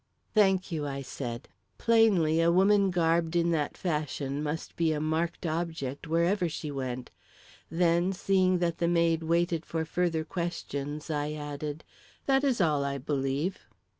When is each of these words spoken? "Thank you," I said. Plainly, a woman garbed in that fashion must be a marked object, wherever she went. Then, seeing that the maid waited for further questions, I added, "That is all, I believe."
"Thank 0.33 0.71
you," 0.71 0.87
I 0.87 1.03
said. 1.03 1.47
Plainly, 1.77 2.41
a 2.41 2.51
woman 2.51 2.89
garbed 2.89 3.35
in 3.35 3.51
that 3.51 3.77
fashion 3.77 4.41
must 4.41 4.75
be 4.75 4.91
a 4.93 4.99
marked 4.99 5.45
object, 5.45 6.07
wherever 6.07 6.49
she 6.49 6.71
went. 6.71 7.11
Then, 7.69 8.11
seeing 8.11 8.57
that 8.57 8.79
the 8.79 8.87
maid 8.87 9.21
waited 9.21 9.63
for 9.63 9.85
further 9.85 10.23
questions, 10.23 11.11
I 11.11 11.33
added, 11.33 11.83
"That 12.25 12.43
is 12.43 12.59
all, 12.59 12.83
I 12.83 12.97
believe." 12.97 13.59